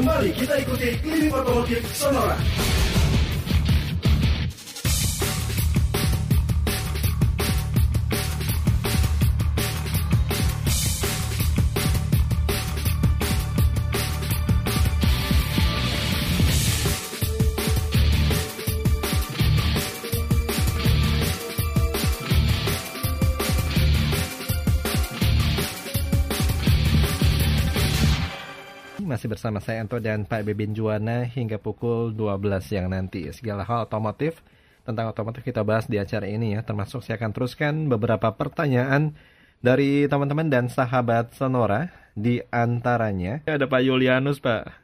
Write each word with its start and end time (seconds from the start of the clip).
Kembali 0.00 0.32
kita 0.32 0.56
ikuti 0.64 0.96
klinik 1.04 1.28
otomotif 1.28 1.84
Sonora. 1.92 2.32
Masih 29.10 29.26
bersama 29.26 29.58
saya 29.58 29.82
Anto 29.82 29.98
dan 29.98 30.22
Pak 30.22 30.46
Bebin 30.46 30.70
Juwana 30.70 31.26
hingga 31.26 31.58
pukul 31.58 32.14
12 32.14 32.62
siang 32.62 32.94
nanti. 32.94 33.26
Segala 33.34 33.66
hal 33.66 33.90
otomotif 33.90 34.38
tentang 34.86 35.10
otomotif 35.10 35.42
kita 35.42 35.66
bahas 35.66 35.90
di 35.90 35.98
acara 35.98 36.30
ini 36.30 36.54
ya. 36.54 36.62
Termasuk 36.62 37.02
saya 37.02 37.18
akan 37.18 37.34
teruskan 37.34 37.90
beberapa 37.90 38.30
pertanyaan 38.30 39.18
dari 39.58 40.06
teman-teman 40.06 40.46
dan 40.46 40.70
sahabat 40.70 41.34
Sonora 41.34 41.90
di 42.14 42.38
antaranya. 42.54 43.42
Ada 43.50 43.66
Pak 43.66 43.82
Yulianus 43.82 44.38
Pak. 44.38 44.78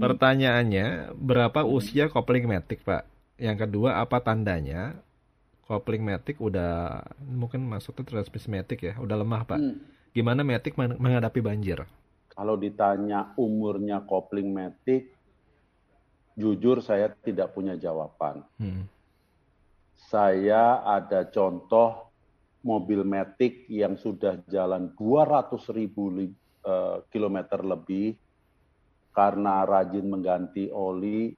Pertanyaannya, 0.00 1.12
berapa 1.12 1.60
usia 1.68 2.08
kopling 2.08 2.48
matic 2.48 2.88
Pak? 2.88 3.04
Yang 3.36 3.68
kedua, 3.68 4.00
apa 4.00 4.16
tandanya? 4.24 4.96
Kopling 5.68 6.00
matic 6.00 6.40
udah 6.40 7.04
mungkin 7.20 7.68
masuknya 7.68 8.08
transmisi 8.08 8.48
matic 8.48 8.80
ya, 8.80 8.96
udah 8.96 9.20
lemah 9.20 9.44
Pak. 9.44 9.60
Hmm. 9.60 9.76
Gimana 10.16 10.40
matic 10.40 10.80
men- 10.80 10.96
menghadapi 10.96 11.44
banjir? 11.44 11.84
Kalau 12.36 12.60
ditanya 12.60 13.32
umurnya 13.40 14.04
kopling 14.04 14.52
matic, 14.52 15.08
jujur 16.36 16.84
saya 16.84 17.08
tidak 17.24 17.56
punya 17.56 17.80
jawaban. 17.80 18.44
Hmm. 18.60 18.84
Saya 19.96 20.84
ada 20.84 21.24
contoh 21.32 22.12
mobil 22.60 23.08
matic 23.08 23.64
yang 23.72 23.96
sudah 23.96 24.36
jalan 24.52 24.92
200 25.00 25.56
ribu 25.72 26.12
eh, 26.20 26.96
kilometer 27.08 27.64
lebih 27.64 28.20
karena 29.16 29.64
rajin 29.64 30.04
mengganti 30.04 30.68
oli 30.68 31.32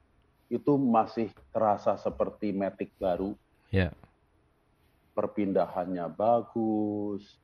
itu 0.51 0.73
masih 0.75 1.31
terasa 1.55 1.95
seperti 1.95 2.51
matic 2.51 2.91
baru. 2.99 3.39
Ya. 3.69 3.93
perpindahannya 5.13 6.15
bagus, 6.15 7.37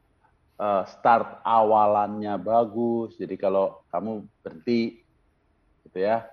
eh, 0.59 0.85
start 0.89 1.43
awalannya 1.43 2.35
bagus. 2.39 3.17
Jadi 3.19 3.35
kalau 3.39 3.83
kamu 3.91 4.27
berhenti, 4.43 5.01
gitu 5.89 5.99
ya, 5.99 6.29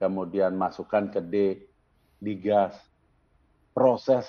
kemudian 0.00 0.56
masukkan 0.56 1.08
ke 1.08 1.20
D, 1.20 1.34
digas, 2.20 2.76
proses 3.76 4.26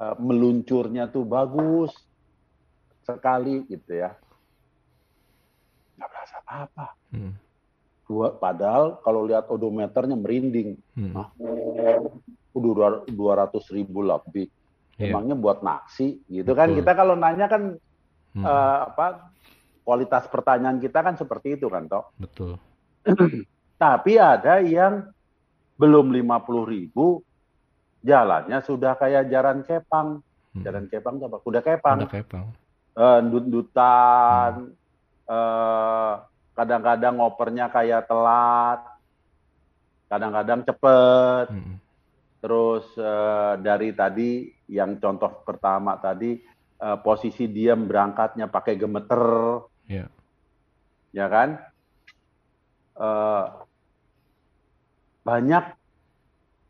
eh, 0.00 0.16
meluncurnya 0.18 1.10
tuh 1.10 1.26
bagus 1.26 1.92
sekali, 3.02 3.66
gitu 3.66 3.98
ya. 3.98 4.14
Nggak 5.98 6.08
berasa 6.08 6.36
apa-apa. 6.42 6.86
Hmm. 7.10 7.34
Dua, 8.02 8.28
padahal 8.34 9.00
kalau 9.00 9.24
lihat 9.24 9.48
odometernya 9.48 10.18
merinding, 10.18 10.76
Hmm. 10.92 11.16
Nah, 11.16 11.28
udah 12.52 13.08
200 13.08 13.64
ribu 13.72 14.04
lebih. 14.04 14.46
Iya. 15.00 15.16
Emangnya 15.16 15.32
buat 15.32 15.64
naksi 15.64 16.20
gitu 16.28 16.52
kan? 16.52 16.68
Betul. 16.70 16.84
Kita 16.84 16.92
kalau 16.92 17.14
nanya 17.16 17.48
kan 17.48 17.80
Hmm. 18.32 18.44
eh, 18.48 18.78
apa 18.88 19.28
kualitas 19.82 20.24
pertanyaan 20.30 20.78
kita 20.80 21.04
kan 21.04 21.14
seperti 21.18 21.60
itu 21.60 21.68
kan 21.68 21.84
toh. 21.90 22.08
Betul. 22.16 22.56
Tapi 23.82 24.12
ada 24.16 24.62
yang 24.62 25.10
belum 25.76 26.14
50 26.14 26.72
ribu 26.72 27.20
jalannya 28.02 28.58
sudah 28.62 28.94
kayak 28.96 29.28
jalan 29.28 29.66
kepang. 29.66 30.22
Hmm. 30.52 30.62
Jalan 30.62 30.86
kepang 30.86 31.18
apa? 31.18 31.38
Kuda 31.42 31.60
kepang. 31.60 31.98
Udah 32.04 32.10
kepang. 32.10 32.46
Eh, 32.92 33.18
ndut-ndutan. 33.24 34.76
eh, 35.22 36.12
kadang-kadang 36.52 37.14
ngopernya 37.18 37.66
kayak 37.72 38.06
telat. 38.06 38.80
Kadang-kadang 40.06 40.60
cepet. 40.62 41.46
Hmm. 41.50 41.76
Terus 42.42 42.86
eh, 42.98 43.54
dari 43.62 43.90
tadi 43.94 44.30
yang 44.70 44.98
contoh 45.02 45.42
pertama 45.42 45.98
tadi 45.98 46.38
eh, 46.82 46.98
posisi 47.00 47.46
diam 47.46 47.86
berangkatnya 47.86 48.50
pakai 48.50 48.74
gemeter, 48.74 49.22
Ya. 49.86 50.10
ya 51.14 51.26
kan? 51.30 51.62
Eh, 52.98 53.46
banyak 55.22 55.64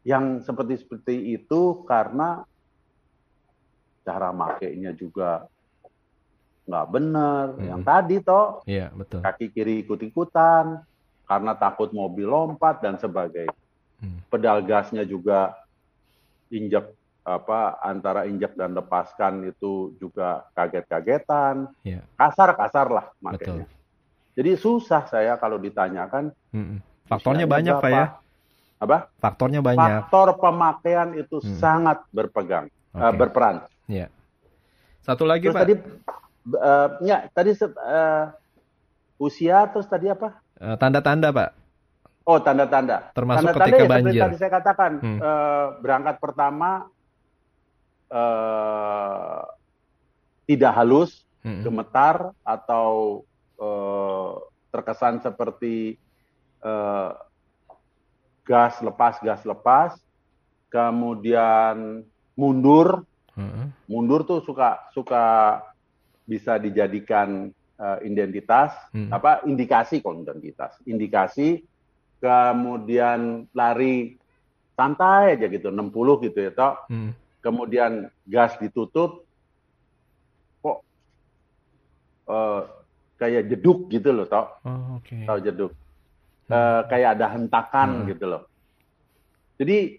yang 0.04 0.44
seperti 0.44 0.84
seperti 0.84 1.14
itu 1.40 1.86
karena 1.88 2.44
cara 4.02 4.34
makainya 4.34 4.92
juga 4.92 5.46
nggak 6.66 6.86
benar. 6.90 7.44
Hmm. 7.56 7.64
Yang 7.64 7.82
tadi 7.86 8.16
toh 8.22 8.46
Iya, 8.68 8.90
betul. 8.92 9.22
kaki 9.22 9.46
kiri 9.50 9.82
ikut-ikutan 9.86 10.82
karena 11.26 11.52
takut 11.56 11.90
mobil 11.94 12.28
lompat 12.28 12.82
dan 12.82 12.98
sebagainya. 12.98 13.54
Hmm. 14.02 14.20
Pedal 14.28 14.66
gasnya 14.66 15.06
juga 15.06 15.54
injek 16.50 16.92
apa 17.22 17.78
antara 17.78 18.26
injek 18.26 18.58
dan 18.58 18.74
lepaskan 18.74 19.46
itu 19.46 19.94
juga 19.96 20.42
kaget-kagetan, 20.58 21.70
Iya, 21.86 22.02
kasar-kasar 22.18 22.86
lah 22.90 23.06
betul. 23.14 23.22
makanya. 23.62 23.66
Jadi 24.32 24.50
susah 24.56 25.06
saya 25.06 25.38
kalau 25.38 25.56
ditanyakan 25.56 26.34
Hmm. 26.50 26.82
Faktornya 27.06 27.44
banyak, 27.44 27.76
Pak 27.76 27.90
ya. 27.90 28.04
Apa? 28.80 29.06
Faktornya 29.20 29.60
banyak. 29.60 30.08
Faktor 30.08 30.40
pemakaian 30.40 31.14
itu 31.14 31.38
Hmm. 31.38 31.54
sangat 31.56 31.98
berpegang, 32.10 32.66
eh, 32.66 32.98
Oke. 32.98 33.16
berperan. 33.16 33.56
Iya. 33.86 34.08
Satu 35.00 35.22
lagi, 35.22 35.46
Terus 35.46 35.54
Pak. 35.54 35.62
tadi, 35.62 35.74
eh, 36.58 36.88
ya 37.04 37.16
tadi 37.30 37.50
eh, 37.54 38.24
usia 39.16 39.68
terus 39.70 39.86
tadi 39.86 40.10
apa? 40.10 40.42
Eh, 40.58 40.76
Tanda-tanda, 40.78 41.30
Pak. 41.30 41.50
Oh, 42.22 42.38
tanda-tanda. 42.38 43.10
Termasuk 43.12 43.50
Tanda-tanda 43.50 43.66
ketika 43.66 43.82
ya 43.82 43.90
banjir. 43.90 44.22
tadi 44.22 44.36
saya 44.38 44.50
katakan, 44.52 44.92
Hmm. 44.98 45.18
eh, 45.18 45.66
berangkat 45.82 46.16
pertama 46.18 46.86
eh, 48.12 49.42
tidak 50.44 50.72
halus, 50.76 51.24
Hmm. 51.42 51.64
gemetar 51.66 52.30
atau 52.44 53.24
eh, 53.58 54.32
terkesan 54.70 55.18
seperti 55.18 55.98
eh, 56.62 57.10
gas 58.42 58.78
lepas 58.78 59.18
gas 59.18 59.42
lepas, 59.42 59.98
kemudian 60.68 62.06
mundur, 62.34 63.02
Hmm. 63.32 63.72
mundur 63.88 64.22
tuh 64.22 64.44
suka 64.44 64.76
suka 64.92 65.58
bisa 66.22 66.60
dijadikan 66.60 67.48
eh, 67.80 67.98
identitas 68.06 68.70
Hmm. 68.94 69.10
apa 69.10 69.42
indikasi 69.42 69.98
kalau 69.98 70.22
identitas 70.22 70.76
indikasi 70.86 71.64
kemudian 72.22 73.50
lari 73.50 74.14
santai 74.78 75.34
aja 75.34 75.50
gitu 75.50 75.72
60 75.74 76.22
gitu 76.22 76.38
ya 76.38 76.52
toh 76.54 76.78
Hmm. 76.86 77.10
Kemudian 77.42 77.92
gas 78.24 78.54
ditutup 78.56 79.26
kok 80.58 80.78
eh, 82.24 82.62
kayak 83.18 83.42
jeduk 83.48 83.86
gitu 83.88 84.10
loh 84.10 84.24
toh 84.24 84.46
Oh, 84.62 84.98
oke. 84.98 85.26
tahu 85.26 85.40
jeduk 85.40 85.72
Eh, 86.46 86.82
kayak 86.84 87.16
ada 87.16 87.32
hentakan 87.32 88.04
Hmm. 88.04 88.08
gitu 88.08 88.24
loh 88.26 88.42
jadi 89.56 89.96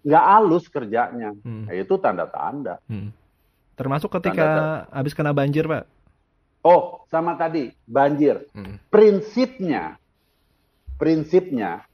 nggak 0.00 0.24
halus 0.26 0.64
kerjanya 0.66 1.34
Hmm. 1.40 1.64
Nah, 1.64 1.74
itu 1.74 1.94
tanda-tanda 1.96 2.80
Hmm. 2.84 3.10
Termasuk 3.74 4.06
ketika 4.12 4.46
habis 4.88 5.10
kena 5.12 5.34
banjir, 5.34 5.66
Pak. 5.66 5.84
oh 6.62 7.04
sama 7.06 7.34
tadi 7.34 7.68
banjir 7.84 8.48
Hmm. 8.50 8.80
prinsipnya 8.88 9.98
prinsipnya 10.94 11.84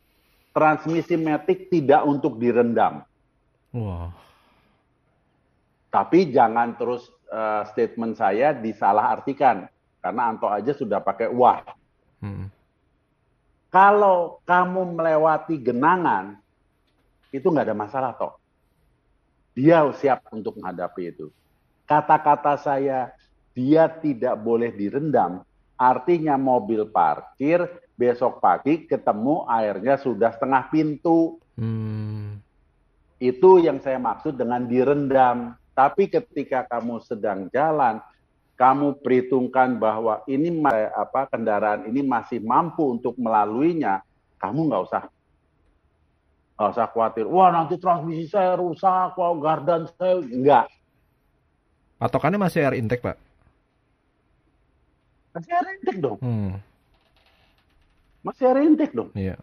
transmisi 0.53 1.17
metik 1.17 1.67
tidak 1.67 2.05
untuk 2.05 2.37
direndam 2.37 3.03
Wah. 3.71 4.13
Tapi 5.91 6.31
jangan 6.31 6.79
terus 6.79 7.11
eh, 7.29 7.63
statement 7.75 8.15
saya 8.17 8.55
disalahartikan. 8.55 9.67
Karena 10.01 10.33
Anto 10.33 10.49
aja 10.49 10.73
sudah 10.73 11.03
pakai 11.03 11.29
wah. 11.29 11.61
Hmm. 12.21 12.53
kalau 13.73 14.45
kamu 14.45 14.93
melewati 14.93 15.57
genangan 15.57 16.37
itu 17.33 17.49
nggak 17.49 17.71
ada 17.71 17.77
masalah 17.77 18.13
toh. 18.13 18.37
Dia 19.57 19.89
siap 19.97 20.29
untuk 20.29 20.61
menghadapi 20.61 21.17
itu. 21.17 21.33
Kata-kata 21.89 22.61
saya 22.61 23.15
dia 23.57 23.89
tidak 23.89 24.37
boleh 24.43 24.69
direndam. 24.75 25.47
Artinya 25.81 26.37
mobil 26.37 26.93
parkir 26.93 27.65
besok 27.97 28.43
pagi 28.45 28.85
ketemu 28.85 29.49
airnya 29.49 29.97
sudah 29.97 30.35
setengah 30.37 30.69
pintu. 30.69 31.41
Hmm. 31.61 32.41
itu 33.21 33.61
yang 33.61 33.85
saya 33.85 34.01
maksud 34.01 34.41
dengan 34.41 34.65
direndam 34.65 35.60
tapi 35.73 36.11
ketika 36.11 36.67
kamu 36.67 37.01
sedang 37.05 37.47
jalan 37.51 38.03
kamu 38.55 39.01
perhitungkan 39.01 39.81
bahwa 39.81 40.21
ini 40.29 40.53
ma- 40.53 40.93
apa 40.93 41.25
kendaraan 41.33 41.89
ini 41.89 42.05
masih 42.05 42.45
mampu 42.45 42.93
untuk 42.93 43.17
melaluinya, 43.17 44.05
kamu 44.37 44.69
nggak 44.69 44.83
usah 44.85 45.03
nggak 46.61 46.71
usah 46.77 46.87
khawatir. 46.93 47.25
Wah 47.25 47.49
nanti 47.49 47.81
transmisi 47.81 48.29
saya 48.29 48.61
rusak, 48.61 49.17
wah 49.17 49.33
gardan 49.41 49.89
saya 49.97 50.21
enggak. 50.21 50.69
Patokannya 51.97 52.37
masih 52.37 52.61
air 52.69 52.77
intake, 52.77 53.01
Pak. 53.01 53.17
Masih 55.33 55.53
ada 55.57 55.71
intake 55.81 56.01
dong, 56.05 56.19
Hmm, 56.21 56.53
masih 58.21 58.45
ada 58.45 58.61
intake 58.61 58.93
dong. 58.93 59.09
iya. 59.17 59.41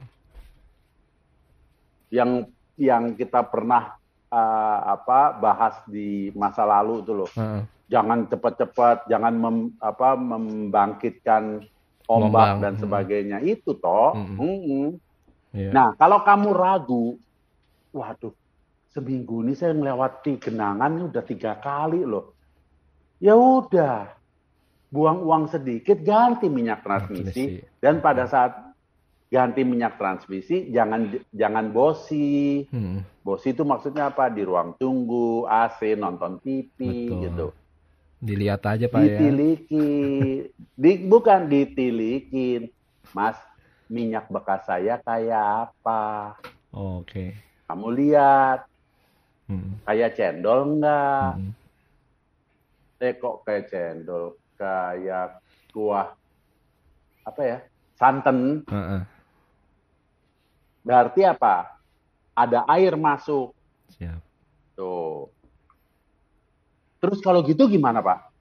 Yang 2.14 2.54
yang 2.78 3.18
kita 3.18 3.42
pernah 3.50 3.97
eh, 4.28 4.80
apa 4.84 5.36
bahas 5.40 5.76
di 5.88 6.32
masa 6.36 6.68
lalu 6.68 7.04
itu 7.04 7.14
loh. 7.16 7.30
Heeh. 7.32 7.64
Jangan 7.88 8.28
cepat-cepat, 8.28 9.08
jangan 9.08 9.32
mem- 9.32 9.74
apa 9.80 10.20
membangkitkan 10.20 11.64
ombak 12.08 12.60
dan 12.60 12.76
Hmm. 12.76 12.82
sebagainya 12.84 13.40
itu 13.44 13.76
toh. 13.80 14.12
Mm-mm. 14.16 14.36
Mm-mm. 14.40 14.88
Iya. 15.56 15.72
Nah, 15.72 15.88
kalau 15.96 16.20
kamu 16.24 16.50
ragu, 16.52 17.16
waduh, 17.96 18.36
seminggu 18.92 19.44
ini 19.48 19.56
saya 19.56 19.72
melewati 19.72 20.36
genangan 20.36 21.00
ini 21.00 21.04
udah 21.08 21.24
tiga 21.24 21.56
kali 21.60 22.04
loh. 22.04 22.36
Ya 23.24 23.34
udah, 23.40 24.12
buang 24.92 25.24
uang 25.24 25.44
sedikit, 25.48 26.00
ganti 26.04 26.52
minyak 26.52 26.84
transmisi, 26.84 27.64
Transmisi. 27.64 27.80
dan 27.80 28.04
pada 28.04 28.28
saat 28.28 28.52
ganti 29.28 29.62
minyak 29.68 30.00
transmisi, 30.00 30.72
jangan 30.72 31.12
jangan 31.36 31.72
bosi. 31.72 32.64
Hmm, 32.72 33.04
Bosi 33.28 33.52
itu 33.52 33.68
maksudnya 33.68 34.08
apa? 34.08 34.32
Di 34.32 34.40
ruang 34.48 34.80
tunggu, 34.80 35.44
AC, 35.52 36.00
nonton 36.00 36.40
TV, 36.40 36.80
Betul. 36.80 37.20
gitu. 37.28 37.48
Dilihat 38.24 38.64
aja, 38.64 38.88
Pak 38.88 38.98
ya. 39.04 39.20
Ditiliki, 39.20 39.88
di, 40.56 40.92
bukan 41.04 41.52
ditilikin, 41.52 42.72
Mas. 43.12 43.36
Minyak 43.88 44.28
bekas 44.28 44.68
saya 44.68 45.00
kayak 45.00 45.72
apa? 45.72 46.36
Oke. 46.76 47.36
Kamu 47.68 47.88
lihat, 47.96 48.68
Hmm, 49.48 49.80
kayak 49.88 50.20
cendol 50.20 50.76
enggak? 50.76 51.40
hmm. 51.40 51.52
Eh 53.00 53.14
kok 53.16 53.48
kayak 53.48 53.72
cendol? 53.72 54.36
Kayak 54.60 55.40
kuah, 55.72 56.12
apa 57.24 57.42
ya? 57.44 57.58
Santan. 57.96 58.68
Heeh. 58.68 59.17
Berarti 60.88 61.28
apa? 61.28 61.84
Ada 62.32 62.64
air 62.72 62.96
masuk. 62.96 63.52
Siap. 64.00 64.24
Tuh. 64.80 65.28
Terus 67.04 67.20
kalau 67.20 67.44
gitu 67.44 67.68
gimana 67.68 68.00
Pak? 68.00 68.32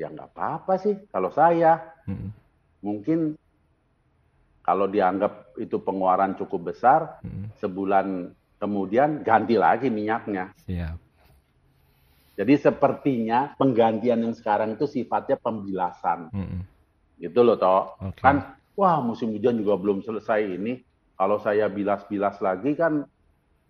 Ya 0.00 0.08
nggak 0.08 0.32
apa-apa 0.32 0.80
sih. 0.80 0.96
Kalau 1.12 1.28
saya, 1.28 1.92
Hmm, 2.02 2.34
mungkin 2.82 3.38
kalau 4.66 4.90
dianggap 4.90 5.54
itu 5.54 5.78
pengeluaran 5.78 6.34
cukup 6.34 6.74
besar, 6.74 7.22
hmm. 7.22 7.54
sebulan 7.62 8.34
kemudian 8.58 9.22
ganti 9.22 9.54
lagi 9.54 9.86
minyaknya. 9.86 10.50
Siap. 10.66 10.98
Jadi 12.34 12.54
sepertinya 12.58 13.54
penggantian 13.54 14.26
yang 14.26 14.34
sekarang 14.34 14.74
itu 14.74 14.88
sifatnya 14.90 15.38
pembilasan. 15.38 16.32
Hmm, 16.34 16.66
Gitu 17.22 17.38
loh, 17.38 17.54
toh. 17.54 17.94
Oke. 18.02 18.18
Kan, 18.18 18.58
wah 18.74 18.98
musim 18.98 19.30
hujan 19.30 19.54
juga 19.62 19.78
belum 19.78 20.02
selesai 20.02 20.42
ini. 20.58 20.82
Kalau 21.22 21.38
saya 21.38 21.70
bilas-bilas 21.70 22.42
lagi 22.42 22.74
kan 22.74 23.06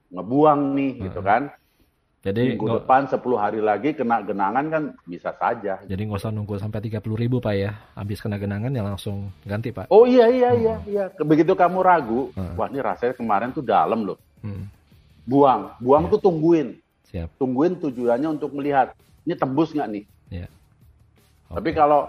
ngebuang 0.08 0.72
nih, 0.72 0.90
gitu 1.04 1.20
Heeh. 1.20 1.28
kan. 1.28 1.42
Jadi 2.24 2.54
Minggu 2.56 2.64
nggak 2.64 2.88
depan 2.88 3.02
10 3.12 3.34
hari 3.36 3.60
lagi 3.60 3.92
kena 3.92 4.24
genangan 4.24 4.64
kan 4.72 4.82
bisa 5.04 5.36
saja. 5.36 5.82
jadi 5.84 6.00
nggak 6.00 6.22
usah 6.22 6.32
nunggu 6.32 6.56
sampai 6.56 6.80
30 6.80 7.02
ribu 7.12 7.44
Pak 7.44 7.52
ya. 7.52 7.76
Habis 7.92 8.24
kena 8.24 8.40
genangan 8.40 8.72
ya 8.72 8.80
langsung 8.80 9.28
ganti 9.44 9.68
Pak. 9.68 9.92
Oh 9.92 10.08
iya 10.08 10.32
iya 10.32 10.50
iya 10.56 10.74
iya. 10.88 11.04
Begitu 11.20 11.52
kamu 11.52 11.84
ragu, 11.84 12.32
Heeh. 12.32 12.56
wah 12.56 12.72
ini 12.72 12.80
rasanya 12.80 13.12
kemarin 13.12 13.52
tuh 13.52 13.60
dalam 13.60 14.00
loh. 14.00 14.16
Hmm, 14.40 14.64
Buang, 15.28 15.76
buang 15.76 16.08
Iya. 16.08 16.12
tuh 16.16 16.20
tungguin, 16.24 16.68
siap. 17.04 17.28
tungguin 17.36 17.76
tujuannya 17.76 18.32
untuk 18.32 18.56
melihat 18.56 18.96
ini 19.28 19.36
tembus 19.36 19.76
nggak 19.76 19.90
nih. 19.92 20.04
Ya. 20.32 20.46
Tapi 21.52 21.68
Oke. 21.68 21.76
kalau 21.76 22.08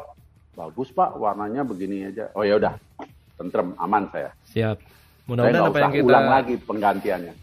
bagus 0.56 0.88
pak, 0.88 1.20
warnanya 1.20 1.68
begini 1.68 2.08
aja. 2.08 2.32
Oh 2.32 2.46
ya 2.48 2.56
udah, 2.62 2.78
tentrem, 3.36 3.74
aman 3.76 4.08
saya. 4.14 4.30
Siap. 4.48 4.78
Mudah-mudahan 5.24 5.72
apa 5.72 5.80
yang 5.80 5.94
kita 5.94 6.06
ulang 6.06 6.28
lagi 6.30 6.56
penggantiannya. 6.60 7.34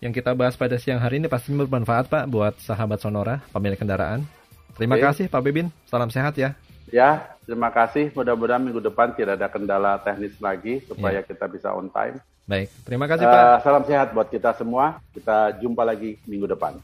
yang 0.00 0.12
kita 0.16 0.32
bahas 0.32 0.56
pada 0.56 0.80
siang 0.80 0.96
hari 0.96 1.20
ini 1.20 1.28
pasti 1.28 1.52
bermanfaat 1.52 2.08
Pak 2.08 2.24
buat 2.26 2.56
sahabat 2.56 3.04
Sonora, 3.04 3.44
pemilik 3.52 3.76
kendaraan. 3.76 4.24
Terima 4.72 4.96
Oke. 4.96 5.04
kasih 5.04 5.28
Pak 5.28 5.44
Bebin. 5.44 5.68
Salam 5.84 6.08
sehat 6.08 6.40
ya. 6.40 6.56
Ya, 6.88 7.36
terima 7.44 7.68
kasih. 7.68 8.08
Mudah-mudahan 8.16 8.64
minggu 8.64 8.80
depan 8.80 9.12
tidak 9.12 9.36
ada 9.36 9.52
kendala 9.52 10.00
teknis 10.00 10.32
lagi 10.40 10.80
supaya 10.88 11.20
kita 11.20 11.44
bisa 11.46 11.68
on 11.70 11.92
time. 11.92 12.16
Baik. 12.48 12.72
Terima 12.82 13.04
kasih 13.04 13.22
Iya. 13.22 13.30
Pak. 13.30 13.44
Eh, 13.44 13.56
salam 13.62 13.84
sehat 13.84 14.08
buat 14.10 14.26
kita 14.26 14.50
semua. 14.56 14.98
Kita 15.12 15.52
jumpa 15.60 15.84
lagi 15.84 16.16
minggu 16.24 16.48
depan. 16.48 16.80